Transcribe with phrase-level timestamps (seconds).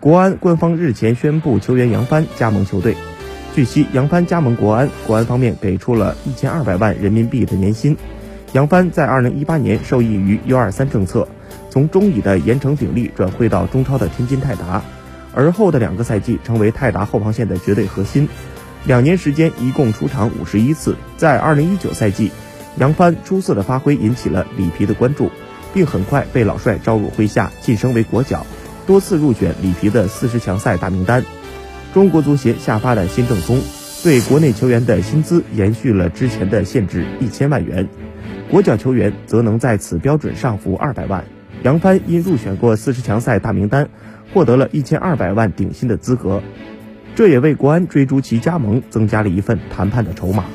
[0.00, 2.96] 国安官方日前宣布球员杨帆加盟球队。
[3.54, 7.98] 据悉，杨帆加盟国安，国安方面给出了一千二百万人民币的年薪。
[8.52, 11.28] 杨帆在二零一八年受益于 U 二三政策，
[11.68, 14.82] 从中乙的盐城鼎力转会到中超的天津泰达，
[15.34, 18.26] 而后的两个赛季成为泰达后防线的绝对核心。
[18.86, 22.30] 两年时间一共出场五十一次，在二零一九赛季，
[22.78, 25.30] 杨帆出色的发挥引起了里皮的关注，
[25.74, 28.46] 并很快被老帅招入麾下，晋升为国脚。
[28.90, 31.24] 多次入选里皮的四十强赛大名单。
[31.94, 33.60] 中国足协下发的新政中，
[34.02, 37.88] 对国内球员的薪资延续了之前的限制一千万元，
[38.50, 41.24] 国脚球员则能在此标准上浮二百万。
[41.62, 43.88] 杨帆因入选过四十强赛大名单，
[44.34, 46.42] 获得了一千二百万顶薪的资格，
[47.14, 50.46] 这也为国安追逐其加盟增加了一份谈判的筹码。